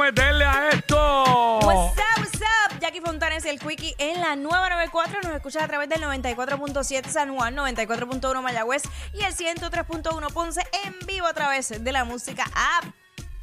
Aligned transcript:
meterle 0.00 0.44
a 0.44 0.70
esto. 0.70 1.58
What's 1.62 1.98
up, 1.98 2.18
what's 2.18 2.40
up? 2.40 2.80
Jackie 2.80 3.00
Fontanes 3.00 3.44
y 3.44 3.48
el 3.50 3.58
Quickie 3.58 3.94
en 3.98 4.20
la 4.20 4.34
nueva 4.34 4.70
94. 4.70 5.20
Nos 5.22 5.32
escuchas 5.32 5.62
a 5.62 5.68
través 5.68 5.88
del 5.88 6.02
94.7 6.02 7.06
San 7.08 7.36
Juan, 7.36 7.54
94.1 7.54 8.42
Mayagüez 8.42 8.82
y 9.12 9.22
el 9.22 9.34
103.1 9.34 10.32
Ponce 10.32 10.62
en 10.84 11.06
vivo 11.06 11.26
a 11.26 11.34
través 11.34 11.84
de 11.84 11.92
la 11.92 12.04
música 12.04 12.44
app. 12.44 12.84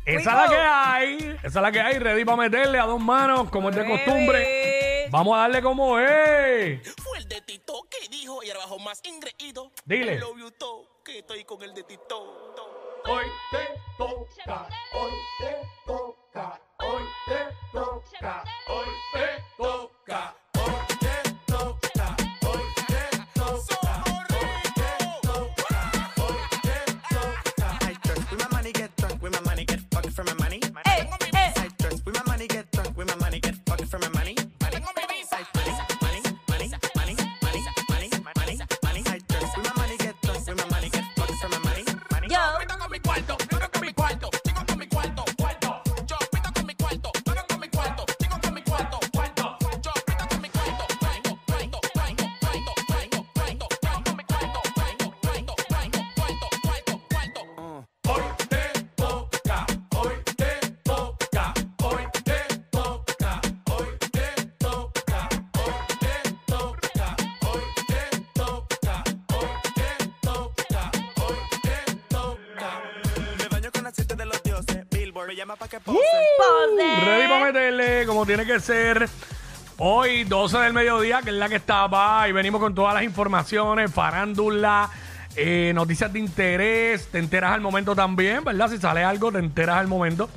Esa 0.06 0.20
es 0.20 0.26
la 0.26 0.48
que 0.48 0.58
hay. 0.58 1.38
Esa 1.44 1.48
es 1.48 1.56
la 1.56 1.72
que 1.72 1.82
hay. 1.82 2.00
Ready 2.00 2.26
para 2.26 2.38
meterle 2.38 2.80
a 2.80 2.86
dos 2.86 3.00
manos, 3.00 3.50
como 3.50 3.70
es 3.70 3.76
de 3.76 3.86
costumbre. 3.86 5.08
Vamos 5.12 5.38
a 5.38 5.42
darle 5.42 5.62
como 5.62 6.00
es. 6.00 6.82
Fue 7.04 7.20
el 7.20 7.28
de 7.28 7.42
Tito 7.42 7.88
que 7.90 8.08
dijo 8.10 8.42
y 8.44 8.50
ahora 8.50 8.62
bajo 8.62 8.80
más 8.80 9.02
ingreído. 9.04 9.72
Dile. 9.86 10.20
Que 11.04 11.20
estoy 11.20 11.44
con 11.46 11.62
el 11.62 11.74
de 11.74 11.84
Tito. 11.84 12.56
Hoy 13.10 13.26
te 13.52 13.58
toca, 13.98 14.68
hoy 14.94 15.12
te 15.40 15.56
toca, 15.86 16.27
Chacaoite, 16.38 17.56
trocaoite. 17.74 19.27
Llama 75.38 75.56
pa' 75.56 75.68
que 75.68 75.80
pose. 75.80 76.00
pose. 76.38 77.06
Ready 77.06 77.28
para 77.28 77.46
meterle 77.46 78.06
como 78.06 78.26
tiene 78.26 78.46
que 78.46 78.60
ser. 78.60 79.08
Hoy, 79.78 80.24
12 80.24 80.58
del 80.58 80.74
mediodía, 80.74 81.22
que 81.22 81.30
es 81.30 81.36
la 81.36 81.48
que 81.48 81.58
estaba, 81.58 82.28
y 82.28 82.32
venimos 82.32 82.60
con 82.60 82.74
todas 82.74 82.96
las 82.96 83.04
informaciones, 83.04 83.94
farándula, 83.94 84.90
eh, 85.36 85.72
noticias 85.76 86.12
de 86.12 86.18
interés, 86.18 87.08
te 87.12 87.20
enteras 87.20 87.52
al 87.54 87.62
momento 87.62 87.96
también, 87.96 88.44
¿verdad? 88.44 88.70
Si 88.72 88.80
sale 88.80 89.04
algo, 89.04 89.32
te 89.32 89.38
enteras 89.38 89.78
al 89.78 89.88
momento. 89.88 90.30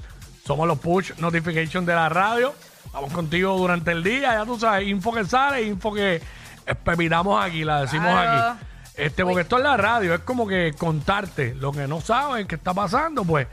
Somos 0.46 0.68
los 0.68 0.78
push 0.78 1.12
notification 1.16 1.86
de 1.86 1.94
la 1.94 2.10
radio. 2.10 2.52
Vamos 2.92 3.12
contigo 3.12 3.56
durante 3.56 3.92
el 3.92 4.02
día, 4.02 4.34
ya 4.34 4.44
tú 4.44 4.58
sabes, 4.58 4.86
info 4.86 5.12
que 5.12 5.24
sale, 5.24 5.62
info 5.62 5.94
que 5.94 6.20
espepitamos 6.66 7.42
aquí, 7.42 7.64
la 7.64 7.80
decimos 7.82 8.10
Claro. 8.10 8.50
aquí. 8.50 8.64
Este, 8.96 9.24
porque 9.24 9.40
esto 9.42 9.56
es 9.56 9.62
la 9.62 9.78
radio, 9.78 10.12
es 10.12 10.20
como 10.20 10.46
que 10.46 10.74
contarte 10.76 11.54
lo 11.54 11.72
que 11.72 11.86
no 11.88 12.02
sabes, 12.02 12.44
qué 12.46 12.56
está 12.56 12.74
pasando, 12.74 13.24
pues 13.24 13.46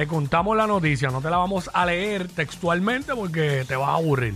te 0.00 0.06
contamos 0.06 0.56
la 0.56 0.66
noticia, 0.66 1.10
no 1.10 1.20
te 1.20 1.28
la 1.28 1.36
vamos 1.36 1.68
a 1.74 1.84
leer 1.84 2.26
textualmente 2.28 3.14
porque 3.14 3.66
te 3.68 3.76
vas 3.76 3.90
a 3.90 3.94
aburrir. 3.96 4.34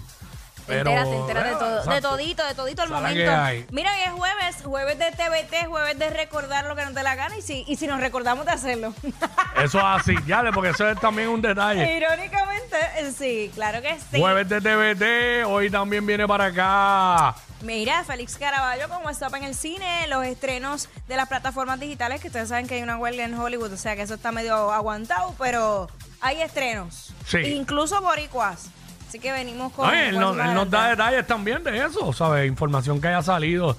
Te 0.67 0.77
enteras, 0.77 1.09
te 1.09 1.17
enteras 1.17 1.45
de 1.45 1.51
todo, 1.53 1.85
de 1.85 2.01
todito, 2.03 2.47
de 2.47 2.55
todito 2.55 2.85
la 2.85 3.01
momento. 3.01 3.33
Mira, 3.71 3.93
hoy 3.95 4.01
es 4.05 4.13
jueves, 4.13 4.57
jueves 4.63 4.99
de 4.99 5.11
TBT, 5.13 5.67
jueves 5.69 5.99
de 5.99 6.11
recordar 6.11 6.67
lo 6.67 6.77
que 6.77 6.85
nos 6.85 6.95
dé 6.95 7.03
la 7.03 7.15
gana 7.15 7.39
y 7.39 7.41
si, 7.41 7.65
y 7.67 7.77
si 7.77 7.87
nos 7.87 7.99
recordamos 7.99 8.45
de 8.45 8.53
hacerlo. 8.53 8.93
Eso 9.57 9.79
es 9.79 9.85
así, 9.85 10.15
ya, 10.27 10.43
porque 10.53 10.69
eso 10.69 10.87
es 10.87 11.01
también 11.01 11.29
un 11.31 11.41
detalle. 11.41 11.97
Irónicamente, 11.97 12.77
eh, 12.99 13.13
sí, 13.17 13.51
claro 13.55 13.81
que 13.81 13.97
sí. 14.11 14.21
Jueves 14.21 14.47
de 14.47 14.61
TVT, 14.61 15.47
hoy 15.47 15.71
también 15.71 16.05
viene 16.05 16.29
para 16.29 16.47
acá. 16.47 17.35
Mira, 17.65 18.05
Félix 18.05 18.37
Caraballo 18.37 18.91
con 18.91 19.03
WhatsApp 19.07 19.35
en 19.37 19.45
el 19.45 19.55
cine, 19.55 20.07
los 20.09 20.23
estrenos 20.27 20.91
de 21.09 21.17
las 21.17 21.29
plataformas 21.29 21.81
digitales, 21.81 22.21
que 22.21 22.27
ustedes 22.27 22.51
saben 22.51 22.67
que 22.67 22.75
hay 22.75 22.83
una 22.83 22.99
huelga 22.99 23.25
en 23.25 23.33
Hollywood, 23.33 23.73
o 23.73 23.77
sea 23.79 23.97
que 23.97 24.03
eso 24.03 24.15
está 24.15 24.33
medio 24.33 24.71
aguantado, 24.71 25.35
pero 25.39 25.89
hay 26.21 26.43
estrenos. 26.43 27.15
Sí. 27.27 27.39
Incluso 27.39 28.03
boricuas. 28.03 28.69
Así 29.09 29.19
que 29.19 29.33
venimos 29.33 29.73
con... 29.73 29.89
Oye, 29.89 30.11
él, 30.11 30.19
nos, 30.19 30.37
más 30.37 30.49
él 30.49 30.55
nos 30.55 30.71
da 30.71 30.91
detalles 30.91 31.27
también 31.27 31.65
de 31.65 31.87
eso, 31.87 32.13
¿sabes? 32.13 32.47
Información 32.47 33.01
que 33.01 33.09
haya 33.09 33.23
salido 33.23 33.79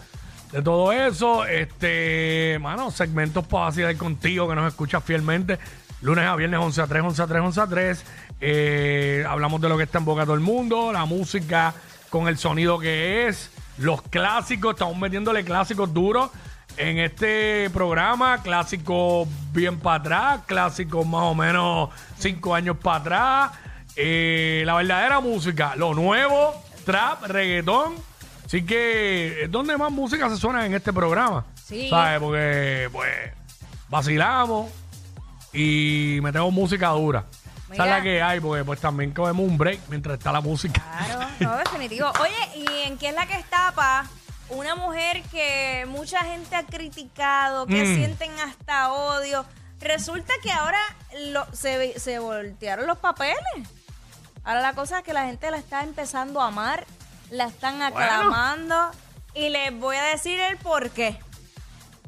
de 0.52 0.64
todo 0.64 0.92
eso. 0.92 1.46
Este, 1.46 2.58
mano, 2.60 2.90
segmentos 2.90 3.46
para 3.46 3.66
vacilar 3.66 3.96
contigo 3.98 4.50
que 4.50 4.56
nos 4.56 4.68
escuchas 4.68 5.04
fielmente. 5.04 5.60
Lunes 6.02 6.26
a 6.26 6.36
viernes 6.36 6.60
11 6.60 6.82
a 6.82 6.88
3, 6.88 7.04
11 7.04 7.22
a 7.22 7.28
3, 7.28 7.42
11 7.42 7.62
a 7.62 7.68
3. 7.68 8.06
Eh, 8.42 9.26
hablamos 9.28 9.62
de 9.62 9.70
lo 9.70 9.78
que 9.78 9.84
está 9.84 10.00
en 10.00 10.06
boca 10.06 10.22
de 10.22 10.26
todo 10.26 10.36
el 10.36 10.42
mundo, 10.42 10.92
la 10.92 11.06
música 11.06 11.74
con 12.10 12.28
el 12.28 12.38
sonido 12.38 12.80
que 12.80 13.28
es, 13.28 13.52
los 13.78 14.02
clásicos, 14.02 14.74
estamos 14.74 14.98
metiéndole 14.98 15.44
clásicos 15.44 15.94
duros 15.94 16.30
en 16.78 16.98
este 16.98 17.70
programa, 17.70 18.42
clásicos 18.42 19.28
bien 19.54 19.80
para 19.80 19.96
atrás, 19.98 20.42
clásicos 20.46 21.06
más 21.06 21.24
o 21.24 21.36
menos 21.36 21.90
cinco 22.18 22.56
años 22.56 22.78
para 22.78 22.98
atrás. 22.98 23.52
Eh, 23.96 24.64
la 24.66 24.76
verdadera 24.76 25.20
música, 25.22 25.76
lo 25.76 25.94
nuevo, 25.94 26.54
trap, 26.86 27.24
reggaetón. 27.24 27.96
Así 28.46 28.64
que 28.64 29.44
es 29.44 29.52
donde 29.52 29.78
más 29.78 29.92
música 29.92 30.30
se 30.30 30.38
suena 30.38 30.66
en 30.66 30.74
este 30.74 30.94
programa. 30.94 31.46
Sí. 31.56 31.90
¿Sabes? 31.90 32.20
Porque, 32.20 32.90
pues, 32.92 33.32
vacilamos 33.90 34.70
y 35.54 36.20
metemos 36.22 36.54
música 36.54 36.90
dura. 36.90 37.26
Esa 37.72 37.84
es 37.86 37.90
la 37.90 38.02
que 38.02 38.22
hay, 38.22 38.40
porque 38.40 38.64
pues 38.64 38.80
también 38.80 39.12
cogemos 39.12 39.48
un 39.48 39.58
break 39.58 39.80
mientras 39.90 40.18
está 40.18 40.32
la 40.32 40.42
música. 40.42 40.82
Claro, 41.08 41.28
no, 41.40 41.58
definitivo. 41.58 42.12
Oye, 42.22 42.58
¿y 42.64 42.88
en 42.88 42.98
qué 42.98 43.10
es 43.10 43.16
la 43.16 43.26
que 43.26 43.36
está, 43.36 43.72
pa? 43.76 44.06
Una 44.50 44.76
mujer 44.76 45.24
que 45.32 45.86
mucha 45.90 46.20
gente 46.24 46.56
ha 46.56 46.64
criticado, 46.64 47.66
que 47.66 47.84
Mm. 47.84 47.96
sienten 47.96 48.40
hasta 48.40 48.92
odio. 48.94 49.46
Resulta 49.82 50.34
que 50.44 50.52
ahora 50.52 50.78
lo- 51.32 51.48
se, 51.54 52.00
se 52.00 52.20
voltearon 52.20 52.86
los 52.86 52.98
papeles. 53.00 53.38
Ahora 54.44 54.62
la 54.62 54.74
cosa 54.74 55.00
es 55.00 55.04
que 55.04 55.14
la 55.14 55.26
gente 55.26 55.50
la 55.50 55.58
está 55.58 55.82
empezando 55.84 56.42
a 56.42 56.48
amar, 56.48 56.86
la 57.32 57.46
están 57.46 57.82
aclamando 57.82 58.92
y 59.34 59.50
les 59.50 59.78
voy 59.78 59.98
a 59.98 60.04
decir 60.04 60.40
el 60.40 60.58
por 60.58 60.92
qué. 60.92 61.18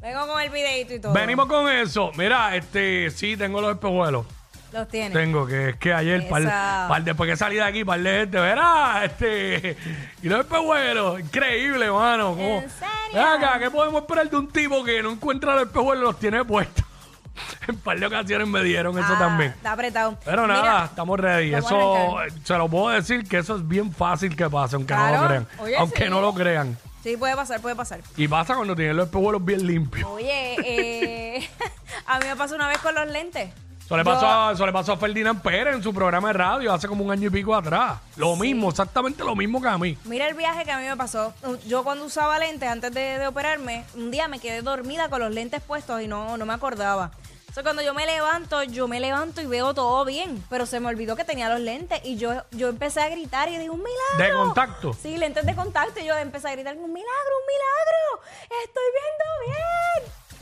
Vengo 0.00 0.28
con 0.28 0.40
el 0.40 0.50
videito 0.50 0.94
y 0.94 1.00
todo. 1.00 1.12
Venimos 1.12 1.46
con 1.46 1.68
eso. 1.68 2.12
Mira, 2.14 2.54
este, 2.54 3.10
sí, 3.10 3.36
tengo 3.36 3.60
los 3.60 3.72
espejuelos. 3.74 4.24
Los 4.72 4.86
tiene. 4.88 5.14
Tengo, 5.14 5.46
que 5.46 5.70
es 5.70 5.76
que 5.76 5.94
ayer, 5.94 6.28
par, 6.28 6.42
par- 6.88 7.02
después 7.04 7.30
que 7.30 7.36
salí 7.36 7.56
de 7.56 7.62
aquí, 7.62 7.84
par 7.84 8.00
de 8.00 8.10
gente, 8.20 8.38
verá, 8.38 9.02
este, 9.04 9.76
y 10.22 10.28
los 10.28 10.40
espejuelos, 10.40 11.20
increíble, 11.20 11.90
mano. 11.90 12.30
como- 12.30 12.60
¿En 12.60 12.68
serio? 12.70 13.26
Acá, 13.26 13.58
¿qué 13.58 13.70
podemos 13.70 14.02
esperar 14.02 14.28
de 14.28 14.36
un 14.36 14.48
tipo 14.48 14.84
que 14.84 15.02
no 15.02 15.10
encuentra 15.12 15.54
los 15.54 15.64
espejuelos 15.64 16.02
y 16.02 16.06
los 16.06 16.18
tiene 16.20 16.44
puestos? 16.44 16.84
en 17.68 17.76
par 17.78 17.98
de 17.98 18.04
ocasiones 18.06 18.48
me 18.48 18.62
dieron 18.62 18.98
eso 18.98 19.14
Ah, 19.14 19.18
también. 19.18 19.50
Está 19.52 19.72
apretado. 19.72 20.18
Pero 20.24 20.42
Mira, 20.42 20.54
nada, 20.62 20.84
estamos 20.86 21.18
ready. 21.20 21.54
Eso, 21.54 22.16
se 22.44 22.54
lo 22.58 22.68
puedo 22.68 22.88
decir 22.88 23.26
que 23.28 23.38
eso 23.38 23.56
es 23.56 23.66
bien 23.66 23.92
fácil 23.92 24.34
que 24.36 24.50
pase, 24.50 24.76
aunque 24.76 24.92
no 24.94 25.06
lo 25.22 25.26
crean. 25.28 25.46
Oye, 25.60 25.76
aunque 25.78 26.04
sí. 26.04 26.10
no 26.10 26.20
lo 26.20 26.34
crean. 26.34 26.76
Sí, 27.02 27.16
puede 27.16 27.36
pasar, 27.36 27.60
puede 27.60 27.76
pasar. 27.76 28.00
Y 28.16 28.26
pasa 28.26 28.54
cuando 28.56 28.74
tienen 28.74 28.96
los 28.96 29.06
espejuelos 29.06 29.42
bien 29.44 29.64
limpios. 29.66 30.06
Oye, 30.10 30.56
eh, 30.64 31.48
a 32.06 32.18
mí 32.18 32.26
me 32.26 32.36
pasó 32.36 32.56
una 32.56 32.66
vez 32.68 32.78
con 32.78 32.94
los 32.94 33.06
lentes. 33.06 33.50
Eso 33.88 33.96
le, 33.96 34.04
pasó 34.04 34.26
a, 34.26 34.52
eso 34.52 34.66
le 34.66 34.72
pasó 34.74 34.92
a 34.92 34.96
Ferdinand 34.98 35.40
Pérez 35.40 35.74
en 35.74 35.82
su 35.82 35.94
programa 35.94 36.28
de 36.28 36.34
radio 36.34 36.74
hace 36.74 36.86
como 36.86 37.02
un 37.02 37.10
año 37.10 37.28
y 37.28 37.30
pico 37.30 37.54
atrás. 37.54 37.98
Lo 38.16 38.36
mismo, 38.36 38.68
exactamente 38.68 39.24
lo 39.24 39.34
mismo 39.34 39.62
que 39.62 39.68
a 39.68 39.78
mí. 39.78 39.96
Mira 40.04 40.28
el 40.28 40.34
viaje 40.34 40.66
que 40.66 40.72
a 40.72 40.76
mí 40.76 40.84
me 40.84 40.94
pasó. 40.94 41.32
Yo 41.66 41.82
cuando 41.84 42.04
usaba 42.04 42.38
lentes 42.38 42.68
antes 42.68 42.92
de, 42.92 43.18
de 43.18 43.26
operarme, 43.26 43.86
un 43.94 44.10
día 44.10 44.28
me 44.28 44.40
quedé 44.40 44.60
dormida 44.60 45.08
con 45.08 45.20
los 45.20 45.32
lentes 45.32 45.62
puestos 45.62 46.02
y 46.02 46.06
no, 46.06 46.36
no 46.36 46.44
me 46.44 46.52
acordaba. 46.52 47.12
Entonces 47.40 47.62
cuando 47.62 47.80
yo 47.80 47.94
me 47.94 48.04
levanto, 48.04 48.62
yo 48.62 48.88
me 48.88 49.00
levanto 49.00 49.40
y 49.40 49.46
veo 49.46 49.72
todo 49.72 50.04
bien, 50.04 50.44
pero 50.50 50.66
se 50.66 50.80
me 50.80 50.88
olvidó 50.88 51.16
que 51.16 51.24
tenía 51.24 51.48
los 51.48 51.60
lentes 51.60 51.98
y 52.04 52.18
yo, 52.18 52.44
yo 52.50 52.68
empecé 52.68 53.00
a 53.00 53.08
gritar 53.08 53.48
y 53.48 53.56
dije, 53.56 53.70
un 53.70 53.82
milagro. 53.82 54.38
De 54.42 54.44
contacto. 54.44 54.92
Sí, 55.02 55.16
lentes 55.16 55.46
de 55.46 55.54
contacto 55.54 55.98
y 55.98 56.04
yo 56.04 56.14
empecé 56.14 56.48
a 56.48 56.52
gritar, 56.52 56.76
un 56.76 56.92
milagro, 56.92 57.32
un 57.40 57.46
milagro, 57.54 58.62
estoy 58.66 58.84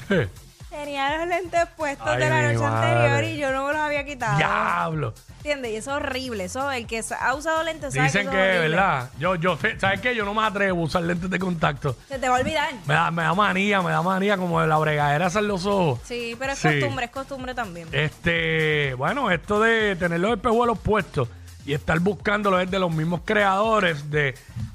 viendo 0.09 0.27
bien. 0.27 0.46
Tenía 0.77 1.17
los 1.19 1.29
lentes 1.29 1.67
puestos 1.77 2.07
Ay, 2.07 2.19
de 2.19 2.29
la 2.29 2.37
mi 2.37 2.43
noche 2.55 2.59
madre. 2.59 2.91
anterior 2.93 3.25
y 3.25 3.37
yo 3.39 3.53
no 3.53 3.67
me 3.67 3.73
los 3.73 3.81
había 3.81 4.05
quitado. 4.05 4.37
Diablo. 4.37 5.15
¿Entiendes? 5.39 5.73
Y 5.73 5.77
eso 5.77 5.91
es 5.93 5.97
horrible. 5.97 6.45
Eso, 6.45 6.71
el 6.71 6.87
que 6.87 7.03
ha 7.19 7.35
usado 7.35 7.63
lentes 7.63 7.95
sabe 7.95 8.07
Dicen 8.07 8.29
que, 8.29 8.37
es 8.37 8.57
horrible. 8.59 8.77
¿verdad? 8.77 9.11
Yo, 9.19 9.35
yo, 9.37 9.59
¿sabes 9.79 10.01
qué? 10.01 10.15
Yo 10.15 10.25
no 10.25 10.35
me 10.35 10.43
atrevo 10.43 10.83
a 10.83 10.85
usar 10.85 11.03
lentes 11.03 11.31
de 11.31 11.39
contacto. 11.39 11.97
Se 12.09 12.19
te 12.19 12.29
va 12.29 12.37
a 12.37 12.41
olvidar. 12.41 12.75
Me 12.87 12.95
da, 12.95 13.11
me 13.11 13.23
da 13.23 13.33
manía, 13.35 13.81
me 13.81 13.91
da 13.91 14.03
manía 14.03 14.37
como 14.37 14.61
de 14.61 14.67
la 14.67 14.77
bregadera 14.77 15.27
hacer 15.27 15.45
los 15.45 15.65
ojos. 15.67 16.01
Sí, 16.05 16.37
pero 16.39 16.53
es 16.53 16.59
Sí. 16.59 16.69
costumbre, 16.69 17.07
es 17.07 17.11
costumbre 17.11 17.55
también. 17.55 17.89
Este, 17.93 18.93
bueno, 18.95 19.31
esto 19.31 19.61
de 19.61 19.97
tener 19.97 20.21
los 20.21 20.33
espejuelos 20.33 20.79
puestos 20.79 21.29
y 21.65 21.73
estar 21.73 21.99
buscándolo 22.01 22.61
es 22.61 22.71
de 22.71 22.79
los 22.79 22.93
mismos 22.93 23.23
creadores 23.25 24.11
de 24.11 24.35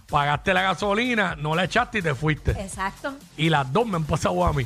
pagaste 0.09 0.53
la 0.53 0.61
gasolina, 0.63 1.35
no 1.37 1.53
la 1.55 1.65
echaste 1.65 1.99
y 1.99 2.01
te 2.01 2.15
fuiste. 2.15 2.51
Exacto. 2.51 3.13
Y 3.37 3.49
las 3.49 3.71
dos 3.71 3.85
me 3.87 3.97
han 3.97 4.03
pasado 4.03 4.43
a 4.45 4.51
mí. 4.51 4.65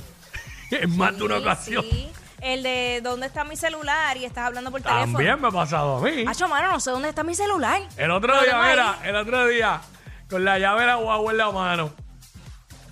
en 0.72 0.98
más 0.98 1.18
de 1.18 1.24
una 1.24 1.38
ocasión. 1.38 1.84
sí. 1.90 2.12
El 2.42 2.62
de 2.62 3.00
dónde 3.02 3.26
está 3.26 3.44
mi 3.44 3.56
celular 3.56 4.18
y 4.18 4.26
estás 4.26 4.46
hablando 4.46 4.70
por 4.70 4.80
teléfono. 4.80 5.14
También 5.14 5.42
me 5.42 5.48
ha 5.48 5.52
pasado 5.52 5.98
a 5.98 6.02
mí. 6.02 6.26
Hacho, 6.28 6.48
mano, 6.48 6.74
no 6.74 6.80
sé 6.80 6.92
dónde 6.92 7.10
está 7.10 7.24
mi 7.24 7.34
celular. 7.34 7.82
El 7.98 8.12
otro 8.12 8.40
día, 8.44 8.62
mira, 8.62 9.00
el 9.04 9.16
otro 9.16 9.48
día, 9.48 9.82
con 10.30 10.46
la 10.46 10.60
llave 10.60 10.82
de 10.82 10.88
la 10.88 10.96
guagua 10.96 11.32
en 11.32 11.38
la 11.40 11.50
mano. 11.50 11.92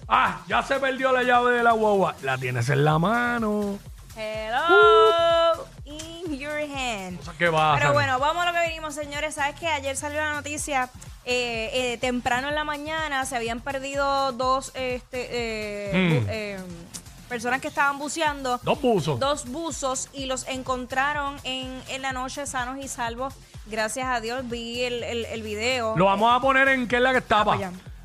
Ah, 0.08 0.40
ya 0.48 0.64
se 0.64 0.80
perdió 0.80 1.12
la 1.12 1.22
llave 1.22 1.58
de 1.58 1.64
la 1.64 1.74
guagua. 1.74 2.16
La 2.24 2.38
tienes 2.38 2.68
en 2.70 2.84
la 2.84 2.98
mano. 2.98 3.78
Hello, 4.16 5.68
in 5.86 6.40
your 6.40 6.58
hand. 6.58 7.18
Cosas 7.20 7.36
que 7.36 7.52
pasan. 7.52 7.80
Pero 7.80 7.94
bueno, 7.94 8.18
vamos 8.18 8.44
a 8.48 8.52
lo 8.52 8.58
que 8.60 8.68
vinimos, 8.68 8.96
señores. 8.96 9.36
Sabes 9.36 9.60
que 9.60 9.68
ayer 9.68 9.96
salió 9.96 10.20
la 10.20 10.34
noticia 10.34 10.90
eh, 11.25 11.70
eh, 11.74 11.98
temprano 12.00 12.50
en 12.50 12.56
la 12.56 12.64
mañana 12.66 13.25
se 13.25 13.38
habían 13.38 13.62
perdido 13.62 14.34
dos 14.34 14.72
este, 14.75 15.28
eh, 15.31 16.58
Mm. 16.60 16.82
Personas 17.30 17.62
que 17.62 17.68
estaban 17.68 17.98
buceando. 18.00 18.60
Dos 18.64 18.81
buzos. 18.81 19.20
Dos 19.20 19.46
buzos 19.46 20.10
y 20.14 20.25
los 20.25 20.48
encontraron 20.48 21.38
en, 21.44 21.81
en 21.90 22.02
la 22.02 22.14
noche 22.14 22.46
sanos 22.46 22.78
y 22.84 22.88
salvos. 22.88 23.34
Gracias 23.66 24.08
a 24.08 24.20
Dios 24.20 24.48
vi 24.50 24.84
el, 24.84 25.04
el, 25.04 25.25
el 25.25 25.42
video. 25.42 25.96
Lo 25.96 26.06
vamos 26.06 26.36
a 26.36 26.40
poner 26.42 26.68
en 26.68 26.88
qué 26.88 26.98
es 26.98 27.02
la 27.02 27.12
que 27.12 27.20
estaba. 27.20 27.58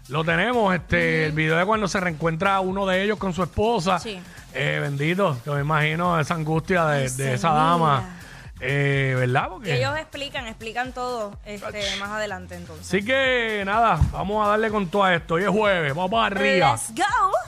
Lo 0.09 0.25
tenemos, 0.25 0.75
este, 0.75 1.26
el 1.26 1.32
video 1.32 1.56
de 1.56 1.67
cuando 1.67 1.87
se 1.87 2.00
reencuentra 2.00 2.61
uno 2.61 2.87
de 2.87 3.03
ellos 3.03 3.19
con 3.19 3.35
su 3.35 3.43
esposa. 3.43 3.99
Sí. 3.99 4.19
Eh, 4.55 4.79
bendito, 4.81 5.37
que 5.44 5.50
me 5.50 5.61
imagino 5.61 6.19
esa 6.19 6.35
angustia 6.35 6.87
de, 6.87 7.03
Ay, 7.03 7.09
de 7.11 7.35
esa 7.35 7.50
dama. 7.50 8.15
Eh, 8.61 9.15
¿Verdad? 9.17 9.49
Porque... 9.50 9.76
ellos 9.76 9.97
explican, 9.99 10.47
explican 10.47 10.93
todo 10.93 11.38
este, 11.44 11.97
más 12.00 12.11
adelante 12.11 12.56
entonces. 12.56 12.87
Así 12.87 13.05
que 13.05 13.62
nada, 13.67 14.00
vamos 14.11 14.44
a 14.47 14.50
darle 14.50 14.70
con 14.70 14.88
todo 14.88 15.06
esto. 15.09 15.35
Hoy 15.35 15.43
es 15.44 15.50
jueves, 15.50 15.94
vamos 15.94 16.11
para 16.11 16.26
arriba. 16.26 16.73
Let's 16.73 16.93
go. 16.94 17.47